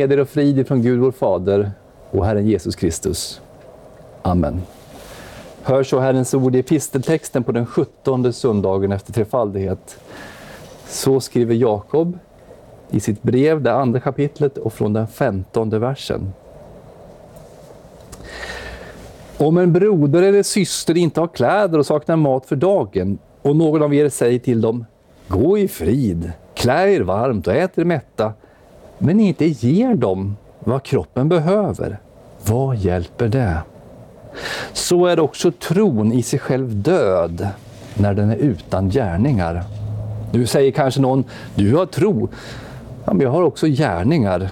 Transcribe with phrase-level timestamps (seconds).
[0.00, 1.70] Heder och frid från Gud vår Fader
[2.10, 3.40] och Herren Jesus Kristus.
[4.22, 4.62] Amen.
[5.62, 10.00] Hör så Herrens ord i episteltexten på den sjuttonde söndagen efter trefaldighet.
[10.86, 12.18] Så skriver Jakob
[12.90, 16.32] i sitt brev, det andra kapitlet och från den femtonde versen.
[19.36, 23.82] Om en broder eller syster inte har kläder och saknar mat för dagen och någon
[23.82, 24.84] av er säger till dem
[25.28, 28.32] Gå i frid, klä er varmt och ät er mätta,
[29.02, 31.98] men inte ger dem vad kroppen behöver,
[32.46, 33.56] vad hjälper det?
[34.72, 37.48] Så är också tron i sig själv död
[37.94, 39.64] när den är utan gärningar.
[40.32, 42.28] Nu säger kanske någon, du har tro,
[43.04, 44.50] ja, men jag har också gärningar.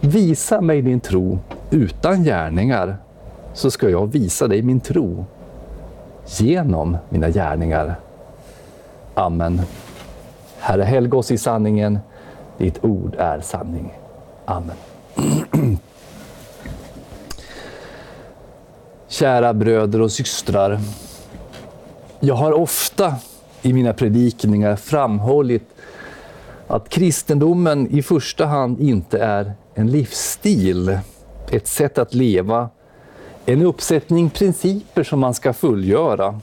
[0.00, 1.38] Visa mig din tro
[1.70, 2.96] utan gärningar,
[3.54, 5.24] så ska jag visa dig min tro
[6.26, 7.94] genom mina gärningar.
[9.14, 9.60] Amen.
[10.58, 11.98] Herre, helg oss i sanningen.
[12.58, 13.92] Ditt ord är sanning.
[14.44, 14.76] Amen.
[19.08, 20.80] Kära bröder och systrar.
[22.20, 23.14] Jag har ofta
[23.62, 25.68] i mina predikningar framhållit
[26.66, 30.98] att kristendomen i första hand inte är en livsstil,
[31.50, 32.68] ett sätt att leva,
[33.46, 36.40] en uppsättning principer som man ska fullgöra.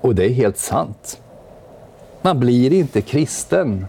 [0.00, 1.20] Och det är helt sant.
[2.22, 3.86] Man blir inte kristen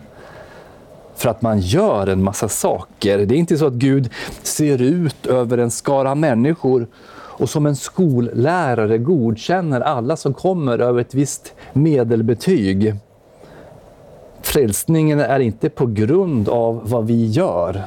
[1.16, 3.18] för att man gör en massa saker.
[3.18, 4.10] Det är inte så att Gud
[4.44, 6.88] ser ut över en skara människor
[7.40, 12.96] och som en skollärare godkänner alla som kommer över ett visst medelbetyg.
[14.42, 17.84] Frälsningen är inte på grund av vad vi gör,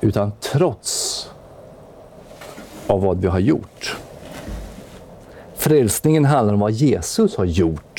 [0.00, 1.30] utan trots
[2.86, 3.96] av vad vi har gjort.
[5.54, 7.93] Frälsningen handlar om vad Jesus har gjort.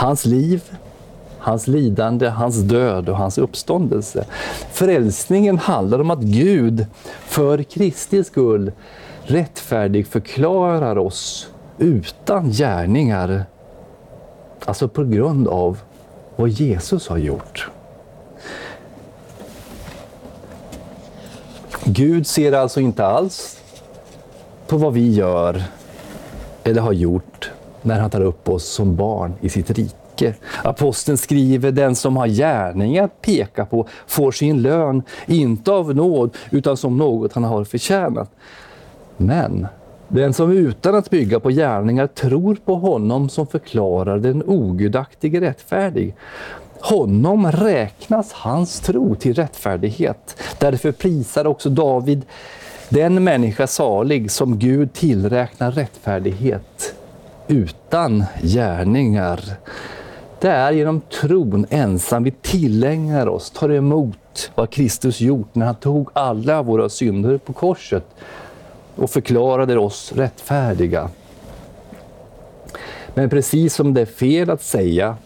[0.00, 0.62] Hans liv,
[1.38, 4.24] hans lidande, hans död och hans uppståndelse.
[4.72, 6.86] Frälsningen handlar om att Gud
[7.20, 8.72] för Kristi skull
[9.22, 11.48] rättfärdig förklarar oss
[11.78, 13.44] utan gärningar.
[14.64, 15.78] Alltså på grund av
[16.36, 17.70] vad Jesus har gjort.
[21.84, 23.60] Gud ser alltså inte alls
[24.66, 25.62] på vad vi gör
[26.64, 27.50] eller har gjort
[27.82, 30.34] när han tar upp oss som barn i sitt rike.
[30.64, 36.36] Aposteln skriver, den som har gärningar att peka på får sin lön, inte av nåd,
[36.50, 38.30] utan som något han har förtjänat.
[39.16, 39.66] Men
[40.08, 46.14] den som utan att bygga på gärningar tror på honom som förklarar den ogudaktige rättfärdig,
[46.80, 50.42] honom räknas hans tro till rättfärdighet.
[50.58, 52.22] Därför prisar också David
[52.88, 56.94] den människa salig som Gud tillräknar rättfärdighet
[57.50, 59.40] utan gärningar.
[60.40, 65.74] Det är genom tron ensam vi tillägnar oss, tar emot vad Kristus gjort när han
[65.74, 68.04] tog alla våra synder på korset
[68.96, 71.10] och förklarade oss rättfärdiga.
[73.14, 75.16] Men precis som det är fel att säga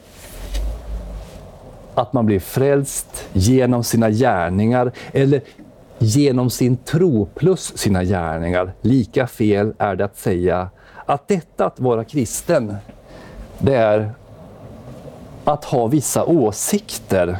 [1.95, 5.41] att man blir frälst genom sina gärningar eller
[5.99, 8.73] genom sin tro plus sina gärningar.
[8.81, 10.71] Lika fel är det att säga
[11.07, 12.77] att detta att vara kristen,
[13.59, 14.13] det är
[15.45, 17.39] att ha vissa åsikter.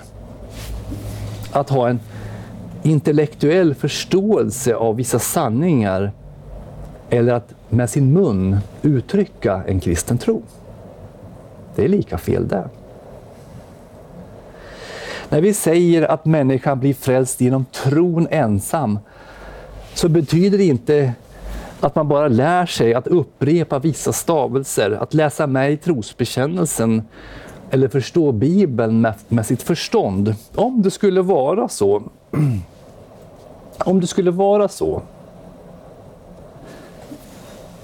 [1.53, 2.01] Att ha en
[2.83, 6.13] intellektuell förståelse av vissa sanningar
[7.11, 10.43] eller att med sin mun uttrycka en kristen tro.
[11.75, 12.69] Det är lika fel det.
[15.29, 18.99] När vi säger att människan blir frälst genom tron ensam,
[19.95, 21.13] så betyder det inte
[21.81, 27.03] att man bara lär sig att upprepa vissa stavelser, att läsa med i trosbekännelsen
[27.71, 30.35] eller förstå Bibeln med, med sitt förstånd.
[30.55, 32.03] Om det skulle vara så,
[33.79, 35.03] om det skulle vara så,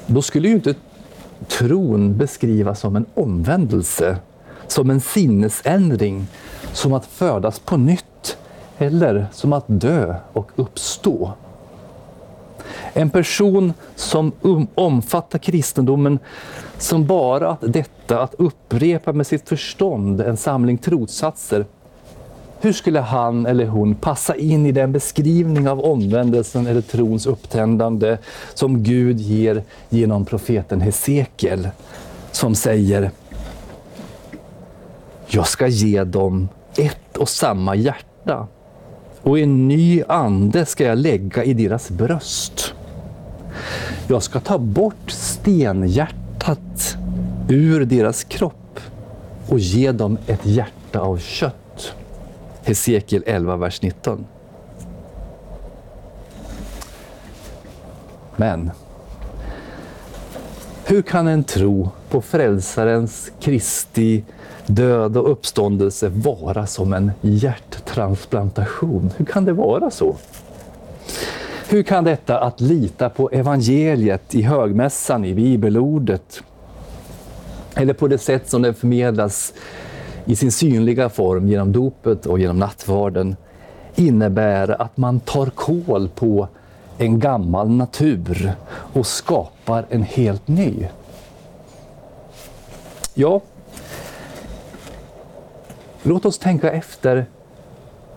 [0.07, 0.75] då skulle ju inte
[1.49, 4.17] tron beskrivas som en omvändelse,
[4.67, 6.27] som en sinnesändring,
[6.73, 8.37] som att födas på nytt
[8.79, 11.33] eller som att dö och uppstå.
[12.93, 16.19] En person som um, omfattar kristendomen
[16.79, 21.65] som bara att detta att upprepa med sitt förstånd en samling trossatser.
[22.61, 28.19] Hur skulle han eller hon passa in i den beskrivning av omvändelsen eller trons upptändande
[28.55, 31.69] som Gud ger genom profeten Hesekiel
[32.33, 33.11] som säger
[35.27, 38.47] Jag ska ge dem ett och samma hjärta
[39.23, 42.75] och en ny ande ska jag lägga i deras bröst.
[44.11, 46.97] Jag ska ta bort stenhjärtat
[47.49, 48.81] ur deras kropp
[49.49, 51.95] och ge dem ett hjärta av kött.
[52.63, 54.27] Hesekiel 11, vers 19.
[58.37, 58.71] Men
[60.85, 64.25] hur kan en tro på Frälsarens Kristi
[64.67, 69.11] död och uppståndelse vara som en hjärttransplantation?
[69.17, 70.17] Hur kan det vara så?
[71.71, 76.43] Hur kan detta att lita på evangeliet i högmässan, i bibelordet,
[77.75, 79.53] eller på det sätt som det förmedlas
[80.25, 83.37] i sin synliga form genom dopet och genom nattvarden,
[83.95, 86.49] innebär att man tar kål på
[86.99, 88.53] en gammal natur
[88.93, 90.89] och skapar en helt ny.
[93.15, 93.41] Ja,
[96.03, 97.27] låt oss tänka efter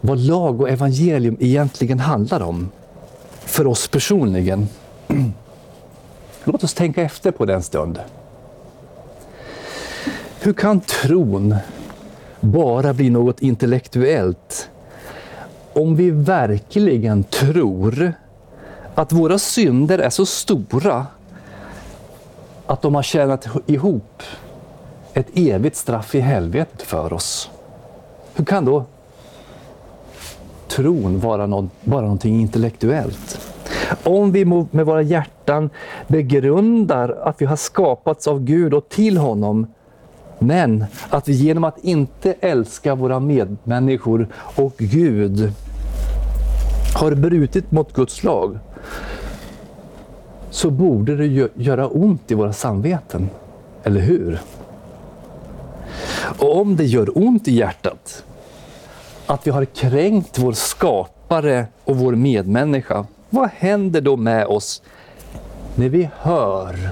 [0.01, 2.69] vad lag och evangelium egentligen handlar om
[3.53, 4.67] för oss personligen.
[6.43, 7.99] Låt oss tänka efter på den stund.
[10.39, 11.55] Hur kan tron
[12.39, 14.69] bara bli något intellektuellt
[15.73, 18.13] om vi verkligen tror
[18.95, 21.07] att våra synder är så stora
[22.65, 24.23] att de har tjänat ihop
[25.13, 27.49] ett evigt straff i helvetet för oss.
[28.33, 28.85] Hur kan då
[30.75, 33.49] tron vara något, bara någonting intellektuellt?
[34.03, 35.69] Om vi med våra hjärtan
[36.07, 39.67] begrundar att vi har skapats av Gud och till honom,
[40.39, 45.53] men att vi genom att inte älska våra medmänniskor och Gud
[46.95, 48.59] har brutit mot Guds lag,
[50.49, 53.29] så borde det göra ont i våra samveten.
[53.83, 54.39] Eller hur?
[56.39, 58.23] Och om det gör ont i hjärtat,
[59.25, 64.81] att vi har kränkt vår skapare och vår medmänniska, vad händer då med oss
[65.75, 66.89] när vi hör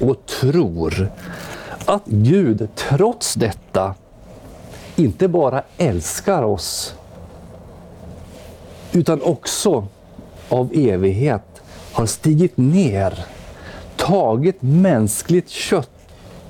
[0.00, 1.10] och tror
[1.84, 3.94] att Gud trots detta
[4.96, 6.94] inte bara älskar oss,
[8.92, 9.86] utan också
[10.48, 11.62] av evighet
[11.92, 13.24] har stigit ner,
[13.96, 15.90] tagit mänskligt kött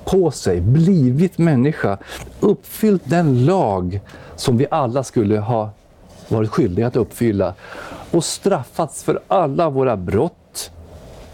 [0.05, 1.97] på sig, blivit människa,
[2.39, 3.99] uppfyllt den lag
[4.41, 5.69] som vi alla skulle ha
[6.27, 7.53] varit skyldiga att uppfylla
[8.11, 10.71] och straffats för alla våra brott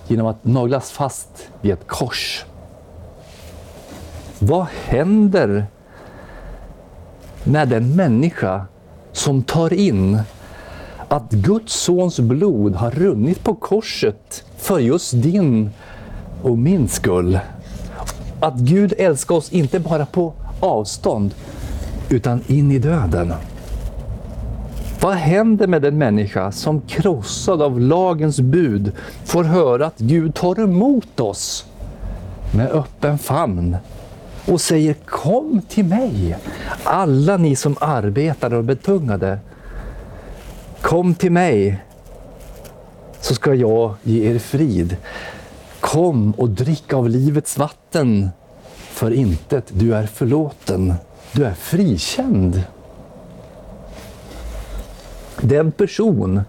[0.08, 2.46] genom att naglas fast vid ett kors.
[4.40, 5.66] Vad händer
[7.44, 8.66] när den människa
[9.12, 10.20] som tar in
[11.08, 15.70] att Guds sons blod har runnit på korset för just din
[16.42, 17.40] och min skull.
[18.40, 21.34] Att Gud älskar oss inte bara på avstånd,
[22.10, 23.34] utan in i döden.
[25.02, 28.92] Vad händer med den människa som krossad av lagens bud
[29.26, 31.66] får höra att Gud tar emot oss
[32.56, 33.78] med öppen famn
[34.46, 36.38] och säger Kom till mig,
[36.84, 39.40] alla ni som arbetar och betungade
[40.82, 41.84] Kom till mig
[43.22, 44.98] så ska jag ge er frid.
[45.80, 48.30] Kom och drick av livets vatten.
[48.74, 50.94] För intet, du är förlåten.
[51.32, 52.64] Du är frikänd.
[55.42, 56.42] Den person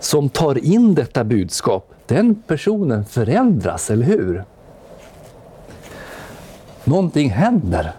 [0.00, 4.44] som tar in detta budskap, den personen förändras, eller hur?
[6.84, 7.92] Någonting händer.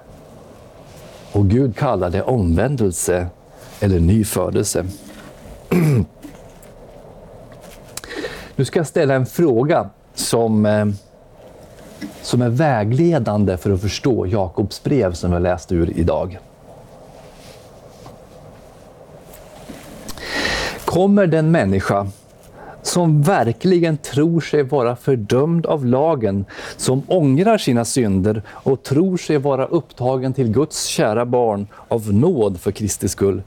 [1.32, 3.28] Och Gud kallar det omvändelse
[3.80, 4.86] eller ny födelse.
[8.56, 10.86] Nu ska jag ställa en fråga som, eh,
[12.22, 16.40] som är vägledande för att förstå Jakobs brev som vi läste ur idag.
[20.86, 22.08] Kommer den människa
[22.82, 26.46] som verkligen tror sig vara fördömd av lagen,
[26.78, 32.60] som ångrar sina synder och tror sig vara upptagen till Guds kära barn av nåd
[32.60, 33.42] för Kristi skull,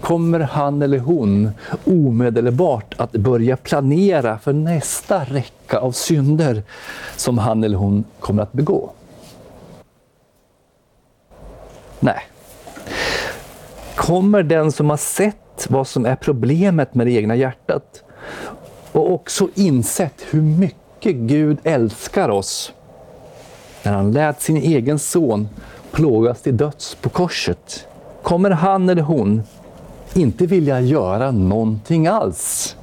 [0.00, 1.50] kommer han eller hon
[1.84, 6.62] omedelbart att börja planera för nästa räcka av synder
[7.16, 8.90] som han eller hon kommer att begå?
[12.00, 12.20] Nej.
[13.96, 18.02] Kommer den som har sett vad som är problemet med det egna hjärtat
[18.92, 22.72] och också insett hur mycket Gud älskar oss
[23.82, 25.48] när han lät sin egen son
[25.90, 27.86] plågas till döds på korset.
[28.22, 29.42] Kommer han eller hon
[30.14, 32.76] inte vilja göra någonting alls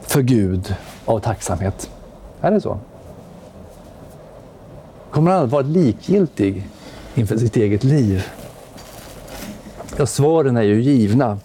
[0.00, 0.74] för Gud
[1.04, 1.90] av tacksamhet.
[2.40, 2.78] Är det så?
[5.10, 6.68] Kommer han att vara likgiltig
[7.14, 8.26] inför sitt eget liv?
[9.96, 11.38] Ja, svaren är ju givna.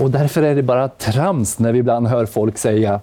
[0.00, 3.00] Och därför är det bara trams när vi ibland hör folk säga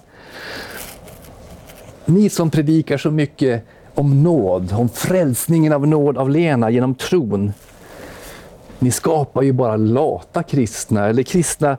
[2.06, 3.64] Ni som predikar så mycket
[3.96, 7.54] om nåd, om frälsningen av nåd av Lena genom tron
[8.82, 11.78] ni skapar ju bara lata kristna, eller kristna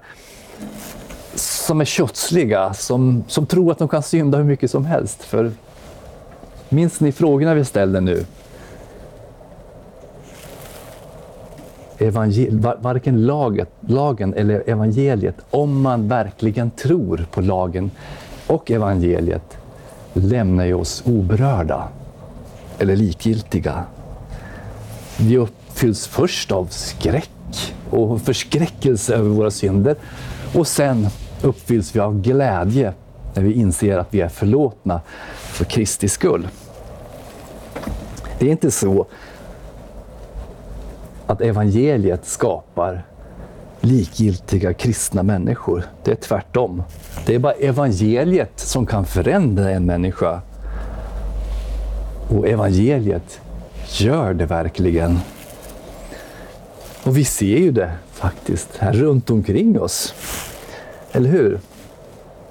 [1.34, 5.22] som är kötsliga, som, som tror att de kan synda hur mycket som helst.
[5.22, 5.52] För
[6.72, 8.24] Minns ni frågorna vi ställde nu?
[11.98, 17.90] Evangel varken laget, lagen eller evangeliet, om man verkligen tror på lagen
[18.46, 19.58] och evangeliet,
[20.12, 21.88] lämnar ju oss oberörda
[22.78, 23.84] eller likgiltiga.
[25.18, 25.36] Vi
[25.82, 29.96] uppfylls först av skräck och förskräckelse över våra synder
[30.54, 31.06] och sen
[31.42, 32.92] uppfylls vi av glädje
[33.34, 35.00] när vi inser att vi är förlåtna
[35.36, 36.48] för Kristi skull.
[38.38, 39.06] Det är inte så
[41.26, 43.06] att evangeliet skapar
[43.80, 45.84] likgiltiga kristna människor.
[46.04, 46.82] Det är tvärtom.
[47.26, 50.40] Det är bara evangeliet som kan förändra en människa.
[52.30, 53.40] Och evangeliet
[53.98, 55.18] gör det verkligen.
[57.04, 60.14] Och vi ser ju det faktiskt här runt omkring oss.
[61.12, 61.60] Eller hur?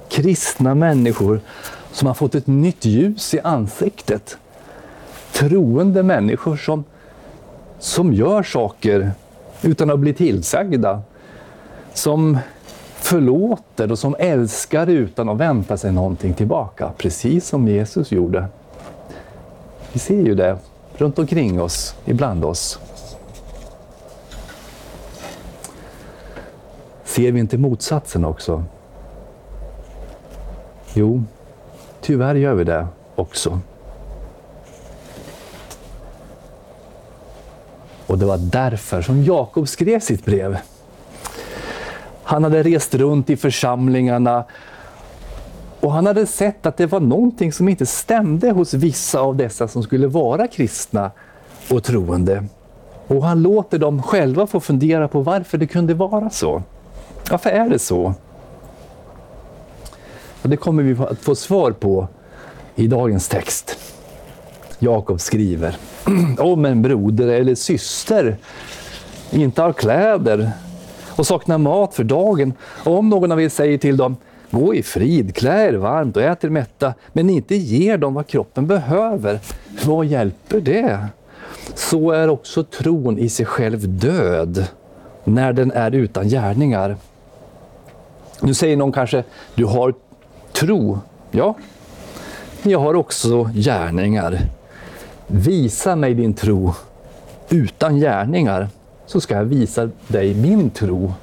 [0.10, 1.42] Kristna människor
[1.92, 4.38] som har fått ett nytt ljus i ansiktet
[5.32, 6.84] troende människor som,
[7.80, 9.12] som gör saker
[9.62, 11.02] utan att bli tillsagda.
[11.94, 12.38] Som
[12.96, 16.92] förlåter och som älskar utan att vänta sig någonting tillbaka.
[16.98, 18.46] Precis som Jesus gjorde.
[19.94, 20.58] Vi ser ju det
[20.98, 22.80] runt omkring oss, ibland oss.
[27.22, 28.64] Ser vi inte motsatsen också?
[30.94, 31.24] Jo,
[32.02, 33.60] tyvärr gör vi det också.
[38.08, 40.58] Och det var därför som Jakob skrev sitt brev.
[42.24, 44.46] Han hade rest runt i församlingarna
[45.80, 49.68] och han hade sett att det var någonting som inte stämde hos vissa av dessa
[49.68, 51.12] som skulle vara kristna
[51.72, 52.44] och troende.
[53.08, 56.64] Och han låter dem själva få fundera på varför det kunde vara så.
[57.30, 58.14] Varför är det så?
[60.42, 62.08] Och det kommer vi att få svar på
[62.76, 63.78] i dagens text.
[64.80, 65.76] Jakob skriver
[66.38, 68.38] om en broder eller syster
[69.32, 70.52] inte har kläder
[71.16, 72.54] och saknar mat för dagen.
[72.84, 74.16] Och om någon av er säger till dem,
[74.52, 78.28] gå i frid, klä er varmt och ät er mätta, men inte ger dem vad
[78.28, 79.40] kroppen behöver,
[79.86, 81.06] vad hjälper det?
[81.76, 84.66] Så är också tron i sig själv död,
[85.24, 86.98] när den är utan gärningar.
[88.44, 89.24] Nu säger någon kanske,
[89.56, 89.94] du har
[90.52, 91.00] tro.
[91.32, 91.56] Ja,
[92.62, 94.40] men jag har också gärningar.
[95.28, 96.74] Visa mig din tro
[97.50, 98.70] utan gärningar,
[99.06, 101.14] så ska jag visa dig min tro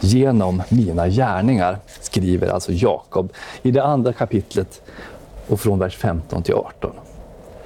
[0.00, 4.82] genom mina gärningar, skriver alltså Jakob i det andra kapitlet
[5.48, 6.90] och från vers 15 till 18.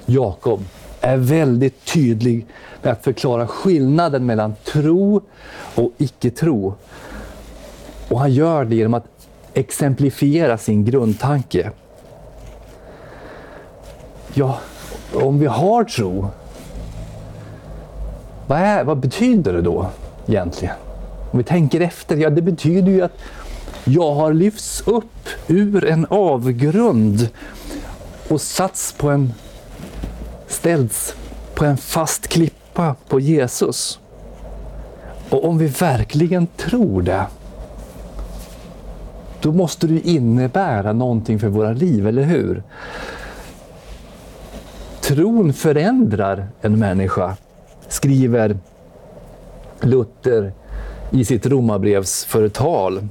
[0.05, 0.63] Jakob
[1.01, 2.45] är väldigt tydlig
[2.81, 5.21] med att förklara skillnaden mellan tro
[5.75, 6.75] och icke-tro.
[8.09, 9.05] Och han gör det genom att
[9.53, 11.71] exemplifiera sin grundtanke.
[14.33, 14.59] Ja,
[15.13, 16.27] om vi har tro,
[18.47, 19.87] vad, är, vad betyder det då
[20.27, 20.75] egentligen?
[21.31, 23.17] Om vi tänker efter, ja det betyder ju att
[23.83, 27.29] jag har lyfts upp ur en avgrund
[28.29, 29.33] och satts på en,
[30.47, 31.15] ställts
[31.55, 33.99] på en fast klippa på Jesus.
[35.29, 37.25] Och om vi verkligen tror det,
[39.47, 42.63] då måste det innebära någonting för våra liv, eller hur?
[45.01, 47.35] Tron förändrar en människa,
[47.87, 48.57] skriver
[49.81, 50.51] Luther
[51.11, 53.07] i sitt romarbrevsförtal.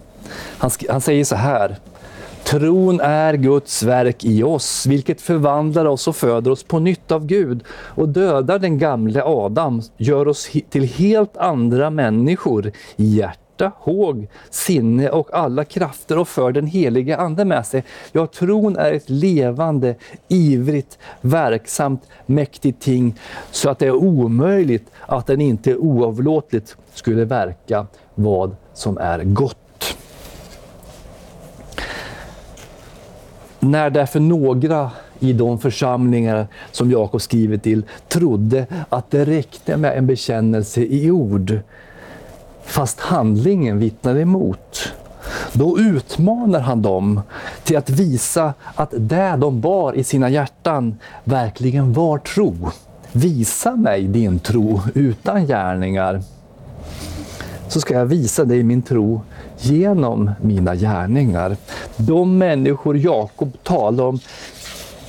[0.58, 1.76] Han, han säger så här.
[2.44, 7.26] Tron är Guds verk i oss, vilket förvandlar oss och föder oss på nytt av
[7.26, 13.72] Gud och dödar den gamle Adam, gör oss till helt andra människor i hjärtat hjärta,
[13.78, 17.84] håg, sinne och alla krafter och för den helige Ande med sig.
[18.12, 19.94] Ja, tron är ett levande,
[20.28, 23.14] ivrigt, verksamt, mäktigt ting
[23.50, 29.56] så att det är omöjligt att den inte oavlåtligt skulle verka vad som är gott.
[33.60, 39.98] När därför några i de församlingar som Jakob skriver till trodde att det räckte med
[39.98, 41.60] en bekännelse i ord
[42.66, 44.92] fast handlingen vittnar emot.
[45.52, 47.20] Då utmanar han dem
[47.64, 52.70] till att visa att det de bar i sina hjärtan verkligen var tro.
[53.12, 56.22] Visa mig din tro utan gärningar,
[57.68, 59.20] så ska jag visa dig min tro
[59.58, 61.56] genom mina gärningar.
[61.96, 64.18] De människor Jakob talar om,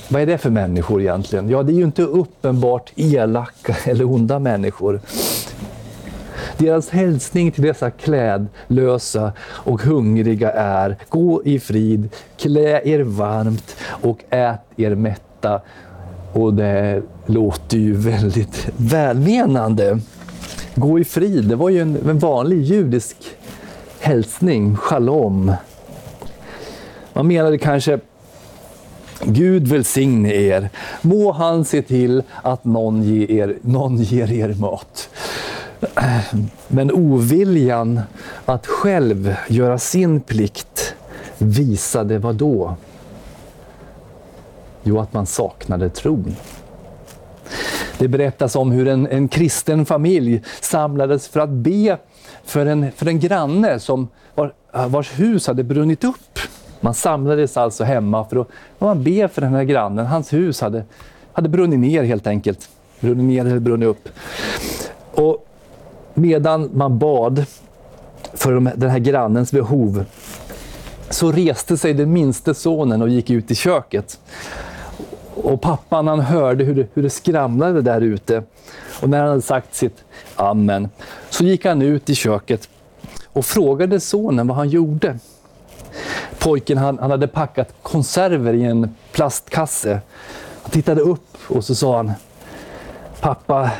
[0.08, 1.48] vad är det för människor egentligen?
[1.48, 5.00] Ja, det är ju inte uppenbart elaka eller onda människor.
[6.58, 14.24] Deras hälsning till dessa klädlösa och hungriga är Gå i frid, klä er varmt och
[14.30, 15.60] ät er mätta.
[16.32, 19.98] Och det låter ju väldigt välmenande.
[20.74, 23.16] Gå i frid, det var ju en, en vanlig judisk
[24.00, 25.52] hälsning, shalom.
[27.12, 27.98] Man menade kanske
[29.24, 30.70] Gud välsigne er.
[31.02, 35.08] Må han se till att någon ger er, någon ger er mat.
[36.68, 38.00] Men oviljan
[38.44, 40.94] att själv göra sin plikt
[41.38, 42.74] visade vad då?
[44.82, 46.36] Jo, att man saknade tron.
[47.98, 51.98] Det berättas om hur en, en kristen familj samlades för att be
[52.44, 54.52] för en, för en granne som var,
[54.88, 56.38] vars hus hade brunnit upp.
[56.80, 60.06] Man samlades alltså hemma för att man be för den här grannen.
[60.06, 60.84] Hans hus hade,
[61.32, 62.68] hade brunnit ner helt enkelt.
[63.00, 64.08] Brunnit ner eller brunnit upp.
[65.14, 65.47] Och
[66.18, 67.44] medan man bad
[68.34, 70.04] för den här grannens behov
[71.10, 74.20] så reste sig den minste sonen och gick ut i köket.
[75.34, 78.42] Och pappan han hörde hur det, hur det skramlade där ute.
[79.02, 80.04] Och när han hade sagt sitt
[80.36, 80.88] amen
[81.30, 82.68] så gick han ut i köket
[83.32, 85.18] och frågade sonen vad han gjorde.
[86.38, 90.00] Pojken han, han hade packat konserver i en plastkasse.
[90.62, 92.12] Han tittade upp och så sa han
[93.20, 93.70] Pappa,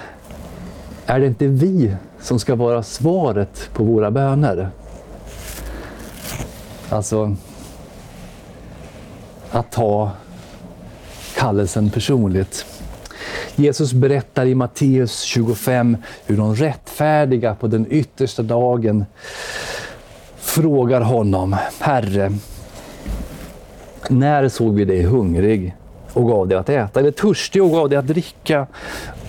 [1.07, 4.71] är det inte vi som ska vara svaret på våra böner?
[6.89, 7.37] Alltså,
[9.51, 10.11] att ta
[11.37, 12.67] kallelsen personligt.
[13.57, 15.97] Jesus berättar i Matteus 25
[16.27, 19.05] hur de rättfärdiga på den yttersta dagen
[20.37, 22.33] frågar honom, Herre,
[24.09, 25.75] när såg vi dig hungrig
[26.13, 28.67] och gav dig att äta, eller törstig och gav dig att dricka?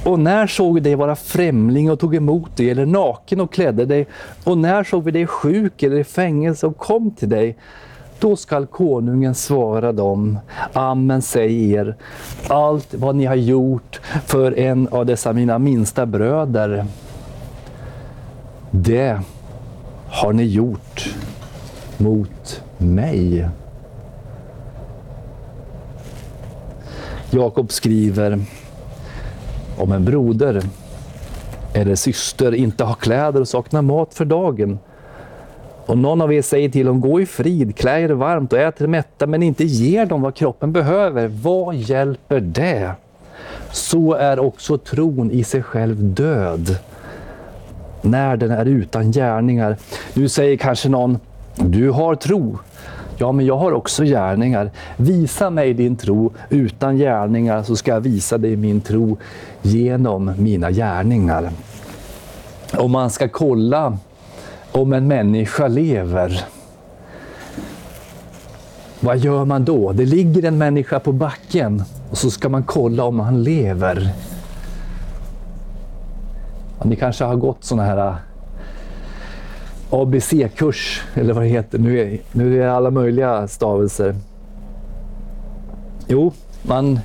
[0.04, 3.86] Och när såg vi dig vara främling och tog emot dig, eller naken och klädde
[3.86, 4.08] dig?
[4.44, 7.58] Och när såg vi dig sjuk eller i fängelse och kom till dig?
[8.20, 10.40] Då skall konungen svara dem,
[10.74, 11.96] Amen säger er,
[12.48, 16.86] allt vad ni har gjort för en av dessa mina minsta bröder,
[18.72, 19.22] det
[20.10, 21.16] har ni gjort
[21.98, 23.50] mot mig.
[27.32, 28.40] Jakob skriver
[29.80, 30.62] om en broder
[31.74, 34.80] eller syster inte har kläder och saknar mat för dagen.
[35.86, 38.82] Och någon av er säger till dem, gå i frid, klä er varmt och ät
[38.82, 41.28] er mätta, men inte ger dem vad kroppen behöver.
[41.28, 42.92] Vad hjälper det?
[43.72, 46.78] Så är också tron i sig själv död,
[48.02, 49.78] när den är utan gärningar.
[50.14, 51.20] Nu säger kanske någon,
[51.56, 52.58] du har tro.
[53.22, 54.72] Ja, men jag har också gärningar.
[54.98, 59.18] Visa mig din tro utan gärningar så ska jag visa dig min tro
[59.62, 61.52] genom mina gärningar.
[62.78, 63.98] Om man ska kolla
[64.72, 66.46] om en människa lever,
[69.00, 69.92] vad gör man då?
[69.92, 74.10] Det ligger en människa på backen och så ska man kolla om han lever.
[76.84, 78.16] Ni kanske har gått sådana här
[79.90, 81.80] ABC-kurs, eller vad det heter.
[81.80, 84.16] Nu är, nu är det alla möjliga stavelser.
[86.08, 87.00] Jo, man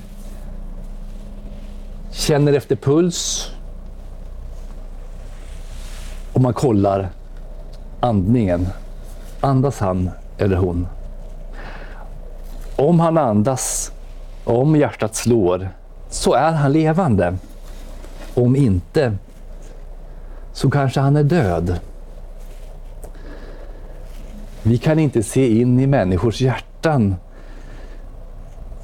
[2.10, 3.50] känner efter puls
[6.32, 7.08] och man kollar
[8.00, 8.68] andningen.
[9.40, 10.86] Andas han eller hon?
[12.76, 13.92] Om han andas,
[14.44, 15.68] om hjärtat slår,
[16.10, 17.36] så är han levande.
[18.34, 19.16] Om inte,
[20.52, 21.80] så kanske han är död.
[24.66, 27.14] Vi kan inte se in i människors hjärtan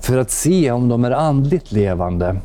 [0.00, 2.36] för att se om de är andligt levande.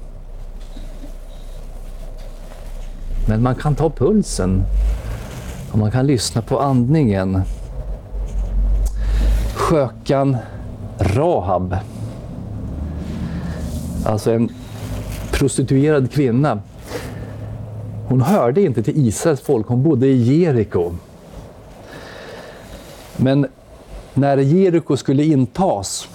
[3.27, 4.63] Men man kan ta pulsen
[5.71, 7.41] och man kan lyssna på andningen.
[9.53, 10.37] Skökan
[10.99, 11.77] Rahab,
[14.05, 14.49] alltså en
[15.31, 16.59] prostituerad kvinna.
[18.07, 20.91] Hon hörde inte till Israels folk, hon bodde i Jeriko.
[23.17, 23.47] Men
[24.13, 26.07] när Jeriko skulle intas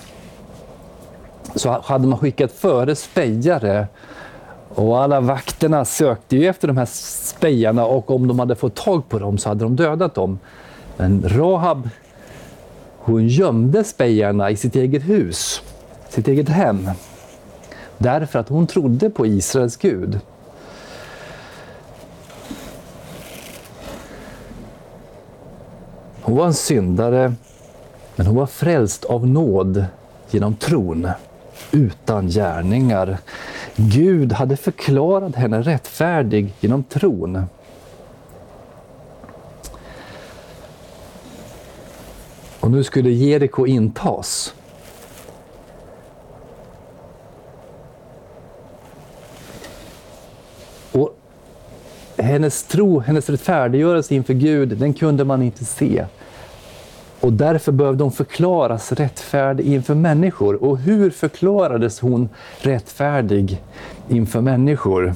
[1.55, 3.87] så hade man skickat före spejare
[4.75, 6.89] och alla vakterna sökte ju efter de här
[7.23, 10.39] spejarna och om de hade fått tag på dem så hade de dödat dem.
[10.97, 11.89] Men Rahab,
[12.99, 15.63] hon gömde spejarna i sitt eget hus,
[16.09, 16.91] sitt eget hem.
[17.99, 20.21] Därför att hon trodde på Israels Gud.
[26.23, 27.33] Hon var en syndare,
[28.17, 29.85] men hon var frälst av nåd
[30.31, 31.09] genom tron,
[31.73, 33.19] utan gärningar.
[33.77, 37.45] Gud hade förklarat henne rättfärdig genom tron.
[42.61, 44.55] Och nu skulle Jeriko intas.
[52.31, 56.05] Hennes tro, hennes rättfärdiggörelse inför Gud, den kunde man inte se.
[57.21, 60.64] Och därför behövde hon förklaras rättfärdig inför människor.
[60.64, 62.29] Och hur förklarades hon
[62.61, 63.62] rättfärdig
[64.09, 65.14] inför människor?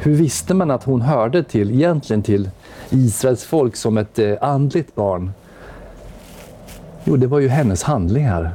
[0.00, 2.50] Hur visste man att hon hörde till, egentligen till
[2.90, 5.32] Israels folk som ett eh, andligt barn?
[7.04, 8.50] Jo, det var ju hennes handlingar.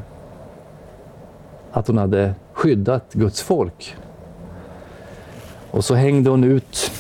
[1.72, 3.96] Att hon hade skyddat Guds folk.
[5.72, 6.92] Och så hängde hon ut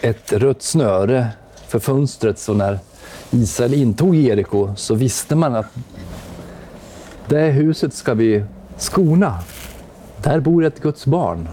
[0.00, 1.28] ett rött snöre
[1.66, 2.38] för fönstret.
[2.38, 2.78] Så när
[3.30, 5.66] Israel intog Jeriko så visste man att
[7.28, 8.44] det huset ska vi
[8.76, 9.38] skona.
[10.22, 11.48] Där bor ett Guds barn.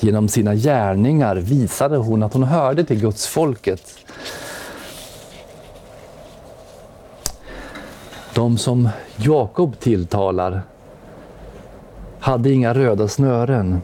[0.00, 3.82] Genom sina gärningar visade hon att hon hörde till Guds folket.
[8.34, 10.62] De som Jakob tilltalar
[12.26, 13.80] hade inga röda snören,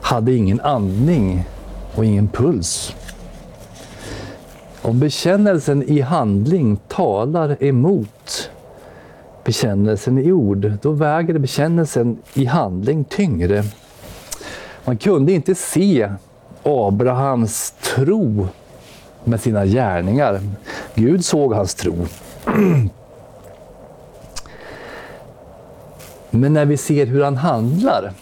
[0.00, 1.44] hade ingen andning
[1.94, 2.94] och ingen puls.
[4.82, 8.50] Om bekännelsen i handling talar emot
[9.44, 13.64] bekännelsen i ord, då väger bekännelsen i handling tyngre.
[14.84, 16.12] Man kunde inte se
[16.62, 18.48] Abrahams tro
[19.24, 20.40] med sina gärningar.
[20.94, 21.94] Gud såg hans tro.
[26.34, 28.12] Men när vi ser hur han handlar,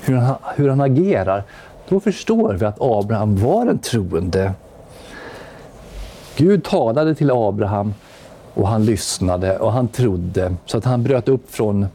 [0.00, 1.44] hur han, hur han agerar,
[1.88, 4.52] då förstår vi att Abraham var en troende.
[6.36, 7.94] Gud talade till Abraham
[8.54, 11.86] och han lyssnade och han trodde så att han bröt upp från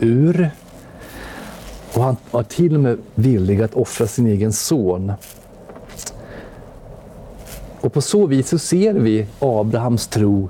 [0.00, 0.50] Ur.
[1.94, 5.12] Och han var till och med villig att offra sin egen son.
[7.80, 10.48] Och på så vis så ser vi Abrahams tro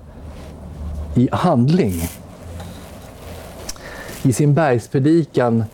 [1.14, 2.03] i handling.
[4.27, 5.65] I sin bergspredikan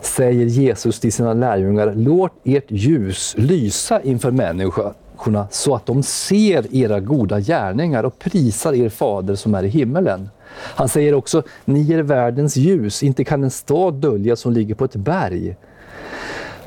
[0.00, 6.74] säger Jesus till sina lärjungar, låt ert ljus lysa inför människorna så att de ser
[6.74, 10.30] era goda gärningar och prisar er fader som är i himmelen.
[10.54, 14.84] Han säger också, ni är världens ljus, inte kan en stad dölja som ligger på
[14.84, 15.56] ett berg.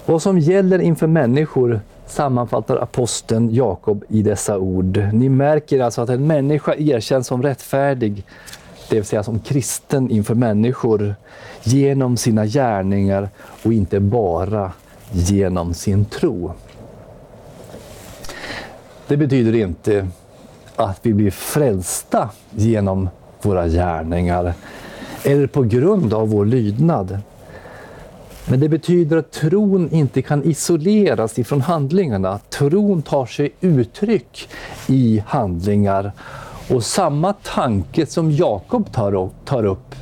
[0.05, 5.09] Vad som gäller inför människor sammanfattar aposteln Jakob i dessa ord.
[5.13, 8.23] Ni märker alltså att en människa erkänns som rättfärdig
[8.89, 11.15] det vill säga som kristen inför människor
[11.63, 13.29] genom sina gärningar
[13.63, 14.71] och inte bara
[15.11, 16.53] genom sin tro.
[19.07, 20.07] Det betyder inte
[20.75, 23.09] att vi blir frälsta genom
[23.41, 24.53] våra gärningar
[25.23, 27.19] eller på grund av vår lydnad.
[28.49, 32.39] Men det betyder att tron inte kan isoleras ifrån handlingarna.
[32.49, 34.49] Tron tar sig uttryck
[34.87, 36.11] i handlingar
[36.69, 39.95] och samma tanke som Jakob tar, tar upp,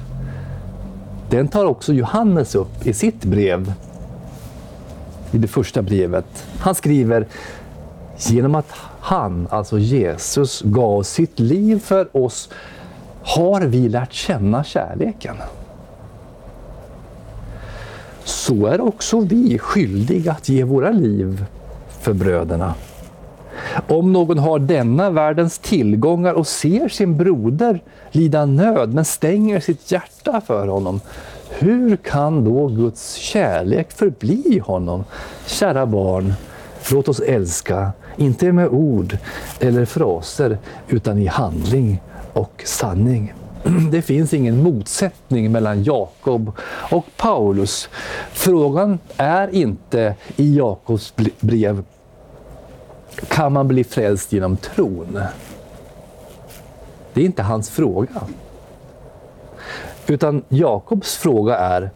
[1.29, 3.73] den tar också Johannes upp i sitt brev,
[5.31, 6.47] i det första brevet.
[6.59, 7.27] Han skriver,
[8.17, 12.49] genom att han, alltså Jesus, gav sitt liv för oss
[13.23, 15.35] har vi lärt känna kärleken.
[18.23, 21.45] Så är också vi skyldiga att ge våra liv
[22.01, 22.73] för bröderna.
[23.87, 27.81] Om någon har denna världens tillgångar och ser sin broder
[28.11, 31.01] lida nöd men stänger sitt hjärta för honom,
[31.49, 35.03] hur kan då Guds kärlek förbli honom?
[35.45, 36.33] Kära barn,
[36.91, 39.17] låt oss älska, inte med ord
[39.59, 40.57] eller fraser,
[40.87, 42.01] utan i handling
[42.33, 43.33] och sanning.
[43.91, 46.51] Det finns ingen motsättning mellan Jakob
[46.91, 47.89] och Paulus.
[48.31, 51.83] Frågan är inte i Jakobs brev
[53.27, 55.19] kan man bli frälst genom tron?
[57.13, 58.21] Det är inte hans fråga.
[60.07, 61.91] Utan Jakobs fråga är,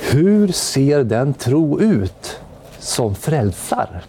[0.00, 2.40] hur ser den tro ut
[2.78, 4.02] som frälsar?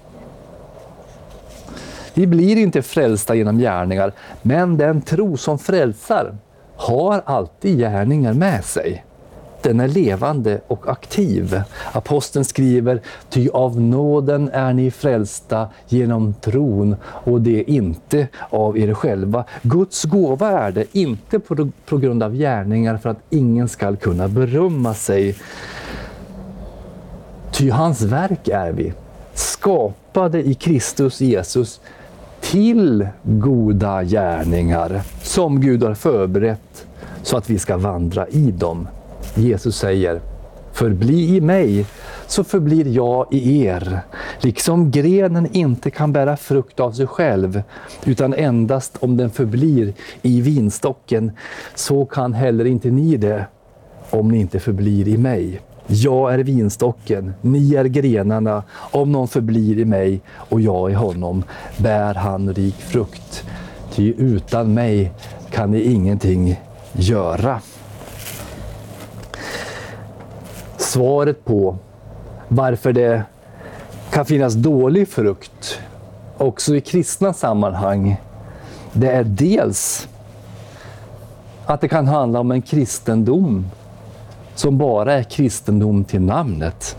[2.13, 6.37] Vi blir inte frälsta genom gärningar, men den tro som frälsar
[6.75, 9.03] har alltid gärningar med sig
[9.69, 11.61] den är levande och aktiv.
[11.91, 18.77] Aposteln skriver, ty av nåden är ni frälsta genom tron och det är inte av
[18.77, 19.43] er själva.
[19.61, 24.27] Guds gåva är det, inte på, på grund av gärningar för att ingen skall kunna
[24.27, 25.35] berömma sig.
[27.51, 28.93] Ty hans verk är vi,
[29.33, 31.81] skapade i Kristus Jesus
[32.41, 36.87] till goda gärningar som Gud har förberett
[37.23, 38.87] så att vi ska vandra i dem.
[39.35, 40.21] Jesus säger,
[40.73, 41.85] förbli i mig
[42.27, 44.01] så förblir jag i er.
[44.39, 47.63] Liksom grenen inte kan bära frukt av sig själv,
[48.05, 51.31] utan endast om den förblir i vinstocken,
[51.75, 53.45] så kan heller inte ni det,
[54.09, 55.61] om ni inte förblir i mig.
[55.91, 58.63] Jag är vinstocken, ni är grenarna.
[58.71, 61.43] Om någon förblir i mig och jag i honom
[61.77, 63.43] bär han rik frukt.
[63.91, 65.11] Ty utan mig
[65.51, 66.59] kan ni ingenting
[66.93, 67.61] göra.
[70.89, 71.77] Svaret på
[72.47, 73.23] varför det
[74.11, 75.79] kan finnas dålig frukt
[76.37, 78.21] också i kristna sammanhang,
[78.93, 80.07] det är dels
[81.65, 83.65] att det kan handla om en kristendom
[84.55, 86.97] som bara är kristendom till namnet.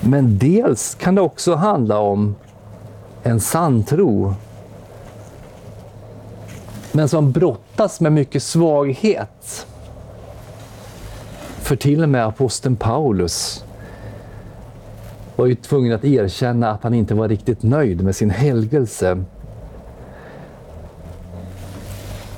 [0.00, 2.34] Men dels kan det också handla om
[3.22, 4.34] en sann tro
[6.92, 9.66] men som brottas med mycket svaghet.
[11.66, 13.64] För till och med aposteln Paulus
[15.36, 19.24] var ju tvungen att erkänna att han inte var riktigt nöjd med sin helgelse.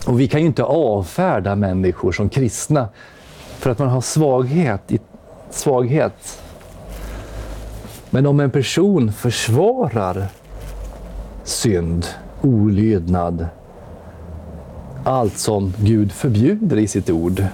[0.07, 2.89] Och vi kan ju inte avfärda människor som kristna
[3.59, 4.93] för att man har svaghet.
[4.93, 5.01] I,
[5.51, 6.43] svaghet.
[8.11, 10.27] Men om en person försvarar
[11.45, 12.07] synd,
[12.43, 13.47] olydnad,
[15.05, 17.45] allt som Gud förbjuder i sitt ord,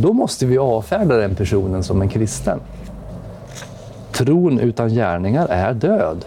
[0.00, 2.60] då måste vi avfärda den personen som en kristen.
[4.12, 6.24] Tron utan gärningar är död.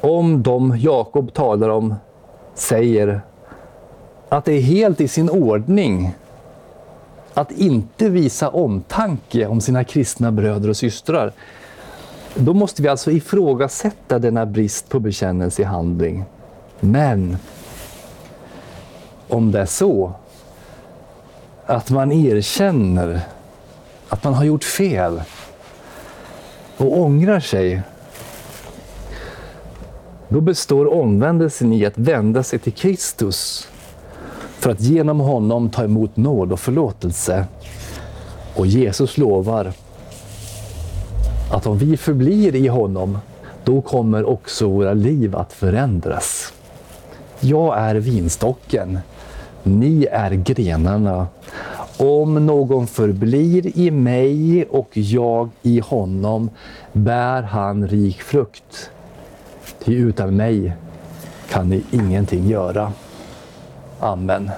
[0.00, 1.94] Om de Jakob talar om
[2.54, 3.20] säger
[4.28, 6.14] att det är helt i sin ordning
[7.34, 11.32] att inte visa omtanke om sina kristna bröder och systrar,
[12.34, 16.24] då måste vi alltså ifrågasätta denna brist på bekännelse i handling.
[16.80, 17.36] Men
[19.28, 20.12] om det är så
[21.66, 23.20] att man erkänner
[24.08, 25.22] att man har gjort fel
[26.76, 27.82] och ångrar sig,
[30.28, 33.68] då består omvändelsen i att vända sig till Kristus
[34.58, 37.46] för att genom honom ta emot nåd och förlåtelse.
[38.56, 39.72] Och Jesus lovar
[41.52, 43.18] att om vi förblir i honom,
[43.64, 46.52] då kommer också våra liv att förändras.
[47.40, 48.98] Jag är vinstocken,
[49.66, 51.26] ni är grenarna.
[51.98, 56.50] Om någon förblir i mig och jag i honom
[56.92, 58.90] bär han rik frukt.
[59.84, 60.72] Ty utan mig
[61.50, 62.92] kan ni ingenting göra.
[64.00, 64.50] Amen.